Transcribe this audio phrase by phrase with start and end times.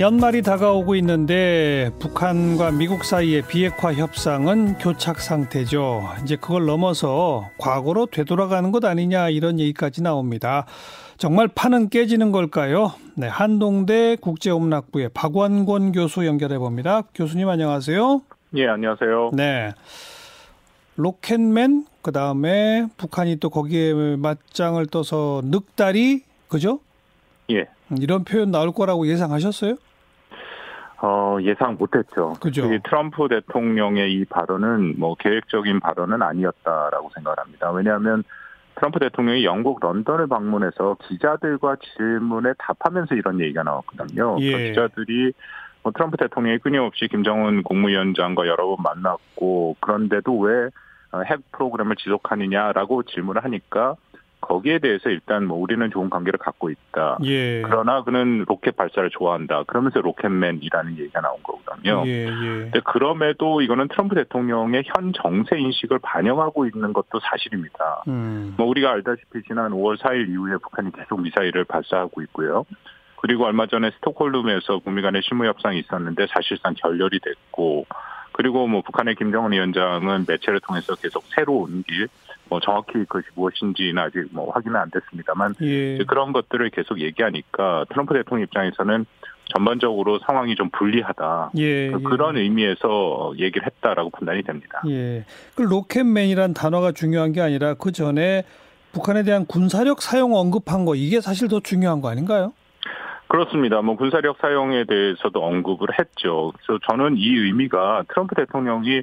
[0.00, 6.04] 연말이 다가오고 있는데 북한과 미국 사이의 비핵화 협상은 교착 상태죠.
[6.22, 10.66] 이제 그걸 넘어서 과거로 되돌아가는 것 아니냐 이런 얘기까지 나옵니다.
[11.16, 12.92] 정말 판은 깨지는 걸까요?
[13.16, 17.02] 네, 한동대 국제음락부의 박원권 교수 연결해 봅니다.
[17.12, 18.22] 교수님 안녕하세요.
[18.54, 19.32] 예, 안녕하세요.
[19.34, 19.72] 네.
[20.94, 26.78] 로켓맨 그다음에 북한이 또 거기에 맞짱을 떠서 늑다리 그죠?
[27.50, 27.64] 예.
[27.98, 29.74] 이런 표현 나올 거라고 예상하셨어요?
[31.00, 32.34] 어, 예상 못했죠.
[32.40, 32.68] 그죠.
[32.82, 37.70] 트럼프 대통령의 이 발언은 뭐 계획적인 발언은 아니었다라고 생각을 합니다.
[37.70, 38.24] 왜냐하면
[38.74, 44.36] 트럼프 대통령이 영국 런던을 방문해서 기자들과 질문에 답하면서 이런 얘기가 나왔거든요.
[44.40, 44.52] 예.
[44.52, 45.32] 그 기자들이
[45.82, 50.70] 뭐 트럼프 대통령이 끊임없이 김정은 국무위원장과 여러 번 만났고 그런데도 왜
[51.12, 53.94] 어, 핵 프로그램을 지속하느냐라고 질문을 하니까
[54.40, 57.18] 거기에 대해서 일단 뭐 우리는 좋은 관계를 갖고 있다.
[57.24, 57.62] 예.
[57.62, 59.64] 그러나 그는 로켓 발사를 좋아한다.
[59.64, 62.04] 그러면서 로켓맨이라는 얘기가 나온 거거든요.
[62.06, 62.28] 예, 예.
[62.30, 68.04] 근데 그럼에도 이거는 트럼프 대통령의 현 정세 인식을 반영하고 있는 것도 사실입니다.
[68.08, 68.54] 음.
[68.56, 72.64] 뭐 우리가 알다시피 지난 5월 4일 이후에 북한이 계속 미사일을 발사하고 있고요.
[73.20, 77.86] 그리고 얼마 전에 스톡홀름에서 북미 간의 실무 협상이 있었는데 사실상 결렬이 됐고
[78.38, 82.06] 그리고 뭐 북한의 김정은 위원장은 매체를 통해서 계속 새로운 길,
[82.48, 85.98] 뭐 정확히 그것이 무엇인지는 아직 뭐 확인은 안 됐습니다만 예.
[86.06, 89.06] 그런 것들을 계속 얘기하니까 트럼프 대통령 입장에서는
[89.46, 91.50] 전반적으로 상황이 좀 불리하다.
[91.56, 91.90] 예.
[91.90, 92.02] 그 예.
[92.04, 94.82] 그런 의미에서 얘기를 했다라고 판단이 됩니다.
[94.88, 95.24] 예.
[95.56, 98.44] 그 로켓맨이란 단어가 중요한 게 아니라 그 전에
[98.92, 102.52] 북한에 대한 군사력 사용 언급한 거 이게 사실 더 중요한 거 아닌가요?
[103.38, 103.82] 그렇습니다.
[103.82, 106.52] 뭐 군사력 사용에 대해서도 언급을 했죠.
[106.56, 109.02] 그래서 저는 이 의미가 트럼프 대통령이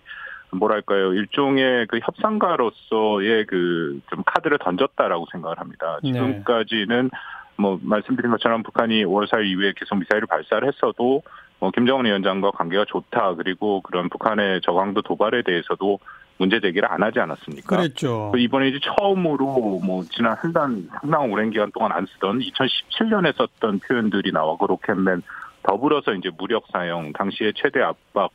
[0.52, 6.00] 뭐랄까요 일종의 그 협상가로서의 그 좀 카드를 던졌다라고 생각을 합니다.
[6.04, 6.12] 네.
[6.12, 7.10] 지금까지는
[7.58, 11.24] 뭐 말씀드린 것처럼 북한이 5월 4일 이후에 계속 미사일을 발사를 했어도
[11.60, 16.00] 뭐 김정은 위원장과 관계가 좋다 그리고 그런 북한의 저강도 도발에 대해서도
[16.38, 17.78] 문제 제기를 안 하지 않았습니까?
[17.78, 18.32] 그랬죠.
[18.34, 23.80] 그 이번에 이제 처음으로 뭐 지난 한단 상당 오랜 기간 동안 안 쓰던 2017년에 썼던
[23.80, 25.22] 표현들이 나와고 로켓맨
[25.64, 28.32] 더불어서 이제 무력 사용 당시의 최대 압박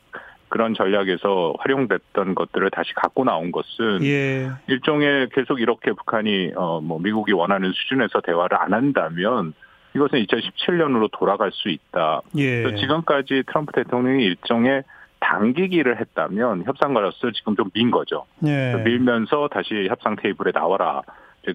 [0.48, 4.50] 그런 전략에서 활용됐던 것들을 다시 갖고 나온 것은 예.
[4.66, 9.53] 일종의 계속 이렇게 북한이 어 뭐 미국이 원하는 수준에서 대화를 안 한다면
[9.94, 12.22] 이것은 2017년으로 돌아갈 수 있다.
[12.36, 12.74] 예.
[12.76, 14.82] 지금까지 트럼프 대통령이 일종의
[15.20, 18.25] 당기기를 했다면 협상가로서 지금 좀 민 거죠.
[18.47, 18.75] 예.
[18.84, 21.03] 밀면서 다시 협상 테이블에 나와라.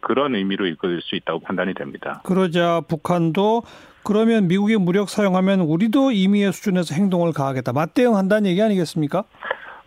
[0.02, 2.22] 그런 의미로 읽을 수 있다고 판단이 됩니다.
[2.24, 3.62] 그러자 북한도
[4.04, 7.74] 그러면 미국이 무력 사용하면 우리도 임의의 수준에서 행동을 가하겠다.
[7.74, 9.24] 맞대응한다는 얘기 아니겠습니까?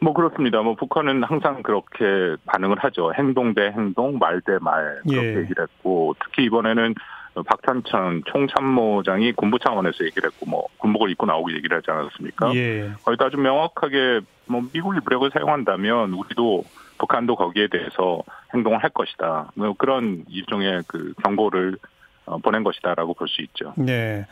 [0.01, 0.61] 뭐 그렇습니다.
[0.63, 3.13] 뭐 북한은 항상 그렇게 반응을 하죠.
[3.15, 5.41] 행동 대 행동, 말 대말 그렇게 예.
[5.41, 6.95] 얘기를 했고 특히 이번에는
[7.35, 12.55] 박탄천 총참모장이 군부 차원에서 얘기를 했고 뭐 군복을 입고 나오고 얘기를 하지 않았습니까?
[12.55, 12.91] 예.
[13.05, 16.65] 거기다 아주 명확하게 뭐 미국이 무력을 사용한다면 우리도
[16.99, 18.23] 북한도 거기에 대해서
[18.55, 19.53] 행동을 할 것이다.
[19.55, 21.79] 뭐 그런 일종의 그 경고를
[22.27, 23.73] 어, 보낸 것이다라고 볼 수 있죠.
[23.77, 24.27] 네.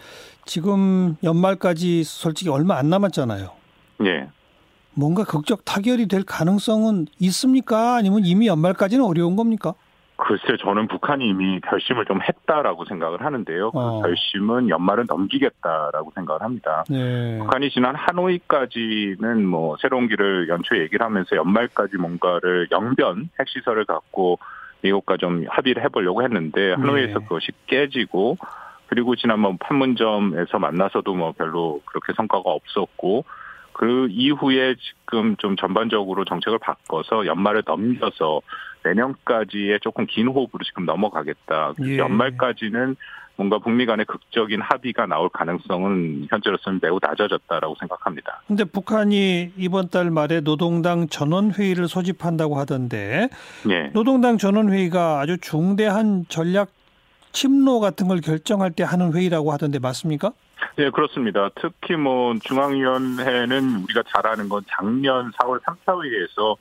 [0.44, 3.50] 지금 연말까지 솔직히 얼마 안 남았잖아요.
[4.04, 4.28] 예.
[4.94, 7.96] 뭔가 극적 타결이 될 가능성은 있습니까?
[7.96, 9.74] 아니면 이미 연말까지는 어려운 겁니까?
[10.16, 13.70] 글쎄 저는 북한이 이미 결심을 좀 했다라고 생각을 하는데요.
[13.70, 14.02] 그 어.
[14.02, 16.84] 결심은 연말은 넘기겠다라고 생각을 합니다.
[16.88, 17.38] 네.
[17.38, 24.38] 북한이 지난 하노이까지는 뭐 새로운 길을 연초 얘기를 하면서 연말까지 뭔가를 영변 핵시설을 갖고
[24.82, 27.24] 미국과 좀 합의를 해보려고 했는데 하노이에서 네.
[27.24, 28.38] 그것이 깨지고
[28.86, 33.24] 그리고 지난 뭐 판문점에서 만나서도 뭐 별로 그렇게 성과가 없었고
[33.72, 38.40] 그 이후에 지금 좀 전반적으로 정책을 바꿔서 연말을 넘겨서
[38.86, 41.74] 내년까지의 조금 긴 호흡으로 지금 넘어가겠다.
[41.84, 41.98] 예.
[41.98, 42.96] 연말까지는
[43.36, 48.40] 뭔가 북미 간의 극적인 합의가 나올 가능성은 현재로서는 매우 낮아졌다라고 생각합니다.
[48.46, 53.28] 근데 북한이 이번 달 말에 노동당 전원회의를 소집한다고 하던데
[53.68, 53.90] 예.
[53.92, 56.70] 노동당 전원회의가 아주 중대한 전략
[57.32, 60.32] 침노 같은 걸 결정할 때 하는 회의라고 하던데 맞습니까?
[60.76, 61.50] 네, 그렇습니다.
[61.60, 66.56] 특히 뭐 중앙위원회는 우리가 잘 아는 건 작년 4월 3차 회의에서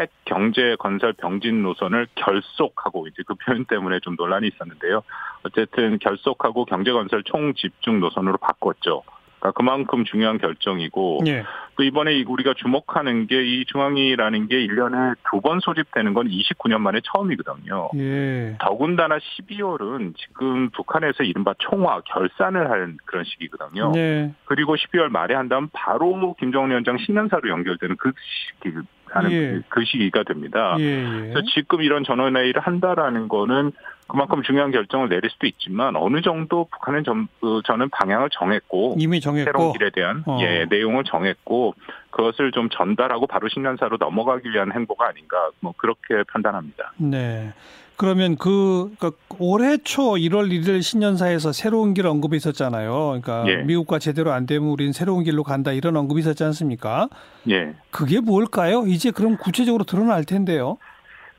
[0.00, 5.02] 핵 경제 건설 병진 노선을 결속하고 이제 그 표현 때문에 좀 논란이 있었는데요.
[5.44, 9.02] 어쨌든 결속하고 경제 건설 총 집중 노선으로 바꿨죠.
[9.40, 11.44] 그러니까 그만큼 중요한 결정이고 예.
[11.76, 16.78] 또 이번에 이 우리가 주목하는 게 이 중앙위라는 게 1년에 두 번 소집되는 건 29년
[16.80, 17.88] 만에 처음이거든요.
[17.96, 18.56] 예.
[18.60, 23.92] 더군다나 12월은 지금 북한에서 이른바 총화 결산을 할 그런 시기거든요.
[23.92, 24.34] 네.
[24.44, 28.76] 그리고 12월 말에 한다면 바로 김정은 위원장 신년사로 연결되는 그 시기
[29.10, 29.60] 하는 예.
[29.68, 30.76] 그 시기가 됩니다.
[30.78, 31.20] 예, 예.
[31.32, 33.72] 그래서 지금 이런 전원회의를 한다라는 거는
[34.06, 39.20] 그만큼 중요한 결정을 내릴 수도 있지만 어느 정도 북한은 전, 그, 저는 방향을 정했고 이미
[39.20, 40.38] 정했고 새로운 길에 대한 어.
[40.42, 41.74] 예 내용을 정했고
[42.10, 46.92] 그것을 좀 전달하고 바로 신년사로 넘어가기 위한 행보가 아닌가 뭐 그렇게 판단합니다.
[46.98, 47.52] 네.
[48.00, 53.20] 그러면 그, 그 올해 초 1월 1일 신년사에서 새로운 길 언급이 있었잖아요.
[53.20, 53.56] 그러니까 예.
[53.56, 57.10] 미국과 제대로 안 되면 우리는 새로운 길로 간다 이런 언급이 있었지 않습니까?
[57.50, 57.74] 예.
[57.90, 58.84] 그게 뭘까요?
[58.86, 60.78] 이제 그럼 구체적으로 드러날 텐데요.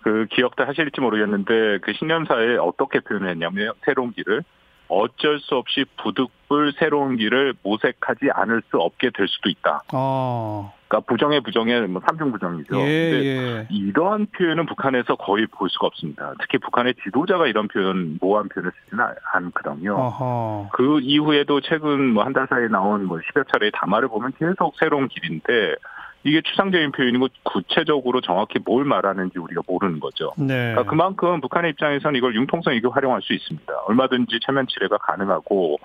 [0.01, 4.43] 그 기억도 하실지 모르겠는데 그 신년사에 어떻게 표현했냐면 새로운 길을
[4.91, 9.83] 어쩔 수 없이 부득불 새로운 길을 모색하지 않을 수 없게 될 수도 있다.
[9.93, 10.73] 어.
[10.89, 12.75] 그러니까 부정의 부정의 뭐 삼중 부정이죠.
[12.81, 12.83] 예,
[13.23, 13.67] 예.
[13.69, 16.33] 이러한 표현은 북한에서 거의 볼 수가 없습니다.
[16.41, 19.95] 특히 북한의 지도자가 이런 표현 모호한 표현을 쓰지는 않거든요.
[19.95, 20.69] 어허.
[20.73, 25.07] 그 이후에도 최근 뭐 한 달 사이에 나온 뭐 10여 차례의 담화를 보면 계속 새로운
[25.07, 25.75] 길인데
[26.23, 30.33] 이게 추상적인 표현이고 구체적으로 정확히 뭘 말하는지 우리가 모르는 거죠.
[30.37, 30.47] 네.
[30.47, 33.73] 그러니까 그만큼 북한의 입장에서는 이걸 융통성 있게 활용할 수 있습니다.
[33.87, 35.79] 얼마든지 체면 치레가 가능하고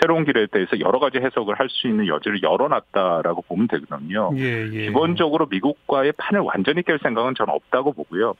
[0.00, 4.30] 새로운 길에 대해서 여러 가지 해석을 할 수 있는 여지를 열어놨다라고 보면 되거든요.
[4.36, 4.86] 예, 예.
[4.86, 8.34] 기본적으로 미국과의 판을 완전히 깰 생각은 저는 없다고 보고요.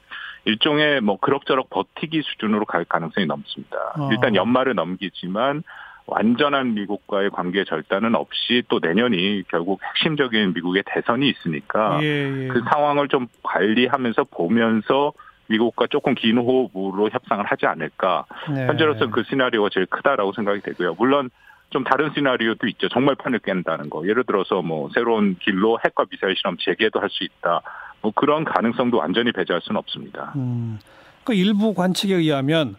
[0.45, 3.77] 일종의 뭐 그럭저럭 버티기 수준으로 갈 가능성이 넘습니다.
[3.97, 4.09] 어.
[4.13, 5.63] 일단 연말을 넘기지만
[6.07, 12.07] 완전한 미국과의 관계 절단은 없이 또 내년이 결국 핵심적인 미국의 대선이 있으니까 예,
[12.45, 12.49] 예.
[12.49, 15.13] 그 상황을 좀 관리하면서 보면서
[15.47, 18.25] 미국과 조금 긴 호흡으로 협상을 하지 않을까.
[18.55, 18.67] 네.
[18.67, 20.95] 현재로서 그 시나리오가 제일 크다라고 생각이 되고요.
[20.99, 21.31] 물론
[21.71, 22.89] 좀 다른 시나리오도 있죠.
[22.89, 24.07] 정말 판을 깬다는 거.
[24.07, 27.61] 예를 들어서 뭐 새로운 길로 핵과 미사일 실험 재개도 할 수 있다.
[28.01, 30.33] 뭐 그런 가능성도 완전히 배제할 수는 없습니다.
[30.37, 30.79] 음,
[31.25, 32.77] 그 일부 관측에 의하면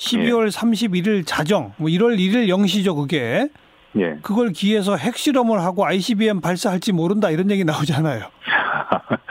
[0.00, 0.48] 12월 예.
[0.48, 3.48] 31일 자정, 뭐 1월 1일 0시죠, 그게.
[3.96, 4.16] 예.
[4.22, 8.24] 그걸 기해서 핵실험을 하고 ICBM 발사할지 모른다 이런 얘기 나오잖아요.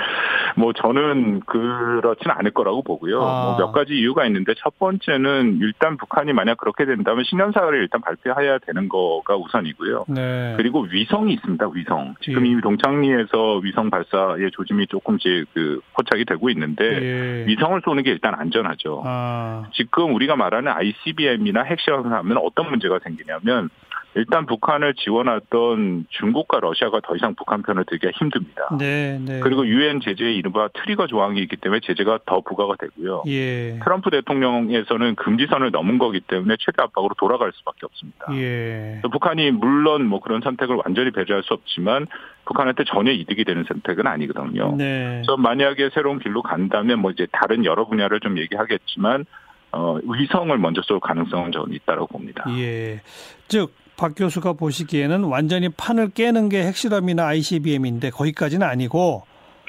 [0.59, 3.21] 뭐 저는 그렇지는 않을 거라고 보고요.
[3.23, 3.55] 아.
[3.57, 8.89] 뭐몇 가지 이유가 있는데 첫 번째는 일단 북한이 만약 그렇게 된다면 신년사를 일단 발표해야 되는
[8.89, 10.05] 거가 우선이고요.
[10.09, 10.55] 네.
[10.57, 11.69] 그리고 위성이 있습니다.
[11.73, 12.15] 위성.
[12.21, 12.51] 지금 예.
[12.51, 17.45] 이미 동창리에서 위성 발사의 조짐이 조금씩 그 포착이 되고 있는데 예.
[17.47, 19.03] 위성을 쏘는 게 일단 안전하죠.
[19.05, 23.69] 아, 지금 우리가 말하는 ICBM이나 핵실험을 하면 어떤 문제가 생기냐면
[24.15, 28.69] 일단 북한을 지원하던 중국과 러시아가 더 이상 북한 편을 들기가 힘듭니다.
[28.77, 29.39] 네, 네.
[29.39, 33.23] 그리고 유엔 제재의 이른바 트리거 조항이 있기 때문에 제재가 더 부과가 되고요.
[33.27, 33.79] 예.
[33.83, 38.27] 트럼프 대통령에서는 금지선을 넘은 거기 때문에 최대 압박으로 돌아갈 수밖에 없습니다.
[38.33, 39.01] 예.
[39.11, 42.07] 북한이 물론 뭐 그런 선택을 완전히 배제할 수 없지만
[42.45, 44.75] 북한한테 전혀 이득이 되는 선택은 아니거든요.
[44.75, 45.21] 네.
[45.23, 49.25] 그래서 만약에 새로운 길로 간다면 뭐 이제 다른 여러 분야를 좀 얘기하겠지만
[49.71, 52.45] 어, 위성을 먼저 쏠 가능성은 저는 있다고 봅니다.
[52.57, 53.01] 예.
[53.47, 59.23] 즉, 박 교수가 보시기에는 완전히 판을 깨는 게 핵실험이나 ICBM인데 거기까지는 아니고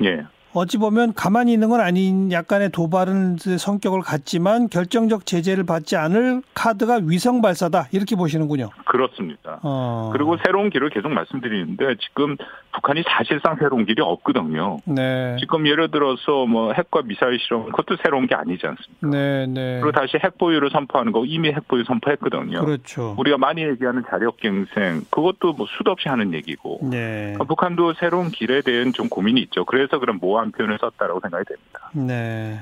[0.05, 0.25] 예.
[0.53, 7.01] 어찌 보면 가만히 있는 건 아닌 약간의 도발은 성격을 갖지만 결정적 제재를 받지 않을 카드가
[7.05, 8.71] 위성 발사다 이렇게 보시는군요.
[8.85, 9.61] 그렇습니다.
[9.63, 10.11] 어.
[10.13, 12.37] 그리고 새로운 길을 계속 말씀드리는데 지금
[12.73, 14.79] 북한이 사실상 새로운 길이 없거든요.
[14.85, 15.37] 네.
[15.41, 19.09] 지금 예를 들어서 뭐 핵과 미사일 실험 그것도 새로운 게 아니지 않습니까?
[19.09, 19.81] 네, 네.
[19.81, 22.65] 그리고 다시 핵 보유를 선포하는 거 이미 핵 보유 선포했거든요.
[22.65, 23.15] 그렇죠.
[23.19, 27.35] 우리가 많이 얘기하는 자력갱생 그것도 뭐 수도 없이 하는 얘기고 네.
[27.39, 29.65] 어, 북한도 새로운 길에 대한 좀 고민이 있죠.
[29.65, 31.91] 그래서 그런 모호한 표현을 썼다라고 생각이 됩니다.
[31.95, 32.61] 네.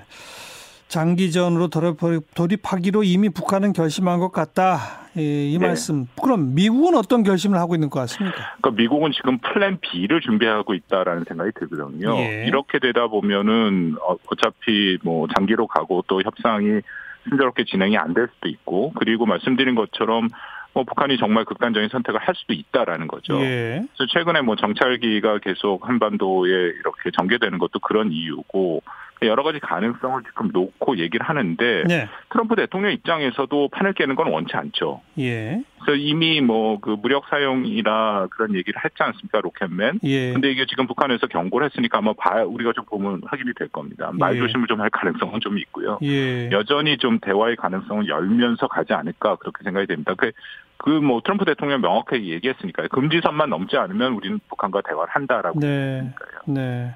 [0.89, 4.79] 장기전으로 돌입- 돌입하기로 이미 북한은 결심한 것 같다.
[5.17, 5.67] 이, 이 네.
[5.67, 6.07] 말씀.
[6.21, 8.37] 그럼 미국은 어떤 결심을 하고 있는 것 같습니까?
[8.61, 12.17] 그러니까 미국은 지금 plan B를 준비하고 있다라는 생각이 들거든요.
[12.17, 12.47] 예.
[12.47, 16.81] 이렇게 되다 보면은 어, 어차피 뭐 장기로 가고 또 협상이
[17.29, 20.29] 순조롭게 진행이 안 될 수도 있고 그리고 말씀드린 것처럼
[20.75, 23.41] 뭐 북한이 정말 극단적인 선택을 할 수도 있다라는 거죠.
[23.41, 23.85] 예.
[23.97, 28.83] 그래서 최근에 뭐 정찰기가 계속 한반도에 이렇게 전개되는 것도 그런 이유고
[29.23, 32.09] 여러 가지 가능성을 지금 놓고 얘기를 하는데 네.
[32.31, 35.01] 트럼프 대통령 입장에서도 판을 깨는 건 원치 않죠.
[35.19, 35.63] 예.
[35.83, 40.01] 그래서 이미 뭐 그 무력 사용이라 그런 얘기를 했지 않습니까 Rocket Man.
[40.05, 40.33] 예.
[40.33, 44.11] 근데 이게 지금 북한에서 경고를 했으니까 아마 봐 우리가 좀 보면 확인이 될 겁니다.
[44.15, 44.39] 말 예.
[44.39, 45.99] 조심을 좀 할 가능성은 좀 있고요.
[46.03, 46.51] 예.
[46.53, 50.15] 여전히 좀 대화의 가능성을 열면서 가지 않을까 그렇게 생각이 됩니다.
[50.17, 50.31] 그
[50.77, 52.89] 그뭐 트럼프 대통령 명확하게 얘기했으니까요.
[52.89, 55.67] 금지선만 넘지 않으면 우리는 북한과 대화를 한다라고 네.
[55.67, 56.41] 했으니까요.
[56.47, 56.95] 네.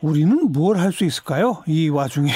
[0.00, 1.62] 우리는 뭘 할 수 있을까요?
[1.66, 2.30] 이 와중에.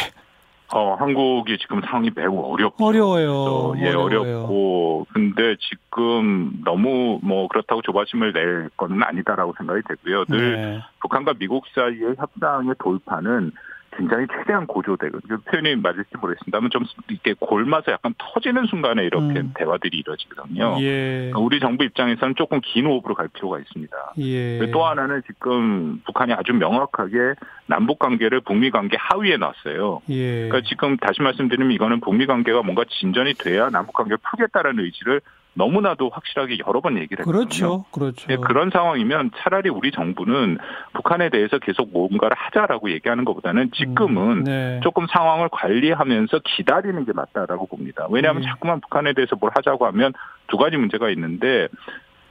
[0.75, 3.75] 어, 한국이 지금 상황이 매우 어렵고 어려워요.
[3.79, 4.21] 예, 어려워요.
[4.21, 10.25] 어렵고 근데 지금 너무 뭐 그렇다고 조바심을 낼 건 아니다라고 생각이 되고요.
[10.27, 10.81] 늘 네.
[11.01, 13.53] 북한과 미국 사이의 협상의 돌파는
[13.99, 19.53] 긴장이 최대한 고조되고 그 표현이 맞을지 모르겠습니다만 좀 이렇게 골마서 약간 터지는 순간에 이렇게 음.
[19.57, 20.77] 대화들이 이루어지거든요.
[20.81, 21.33] 예.
[21.37, 23.97] 우리 정부 입장에서는 조금 긴 호흡으로 갈 필요가 있습니다.
[24.19, 24.71] 예.
[24.71, 27.35] 또 하나는 지금 북한이 아주 명확하게
[27.67, 30.03] 남북 관계를 북미 관계 하위에 놨어요.
[30.11, 30.49] 예.
[30.49, 35.21] 그러니까 지금 다시 말씀드리면 이거는 북미 관계가 뭔가 진전이 돼야 남북 관계를 풀겠다라는 의지를
[35.59, 37.33] 너무나도 확실하게 여러 번 얘기를 했거든요.
[37.33, 37.85] 그렇죠.
[37.91, 38.29] 그렇죠.
[38.29, 40.59] 네, 그런 상황이면 차라리 우리 정부는
[40.95, 44.81] 북한에 대해서 계속 뭔가를 하자라고 얘기하는 것보다는 지금은 음, 네.
[44.85, 48.07] 조금 상황을 관리하면서 기다리는 게 맞다라고 봅니다.
[48.09, 48.47] 왜냐하면 예.
[48.47, 50.13] 자꾸만 북한에 대해서 뭘 하자고 하면
[50.47, 51.67] 두 가지 문제가 있는데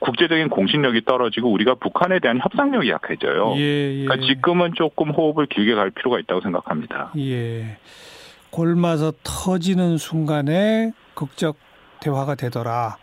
[0.00, 3.54] 국제적인 공신력이 떨어지고 우리가 북한에 대한 협상력이 약해져요.
[3.56, 4.04] 예, 예.
[4.04, 7.12] 그러니까 지금은 조금 호흡을 길게 갈 필요가 있다고 생각합니다.
[7.18, 7.76] 예.
[8.50, 11.56] 골마서 터지는 순간에 극적
[12.00, 12.96] 대화가 되더라.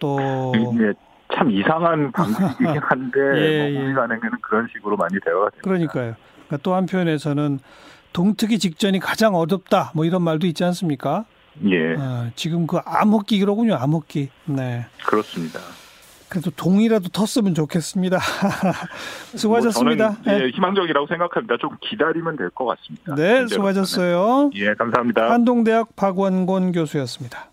[0.00, 0.92] 또 이게
[1.34, 3.84] 참 이상한 방식이긴 한데 예, 뭐 예.
[3.86, 5.62] 우리 간에는 그런 식으로 많이 대화가 됩니다.
[5.62, 6.14] 그러니까요.
[6.48, 7.60] 그러니까 또 한편에서는
[8.12, 9.92] 동특이 직전이 가장 어렵다.
[9.94, 11.24] 뭐 이런 말도 있지 않습니까?
[11.68, 13.74] 예, 어, 지금 그 암흑기로군요.
[13.76, 14.30] 암흑기.
[14.46, 14.86] 네.
[15.06, 15.60] 그렇습니다.
[16.28, 18.18] 그래도 동이라도 텄으면 좋겠습니다.
[19.36, 20.16] 수고하셨습니다.
[20.24, 21.56] 뭐 예, 희망적이라고 생각합니다.
[21.60, 23.14] 좀 기다리면 될 것 같습니다.
[23.16, 23.46] 네.
[23.48, 24.50] 수고하셨어요.
[24.54, 25.30] 예, 감사합니다.
[25.30, 27.46] 한동대학 박원곤 교수였습니다.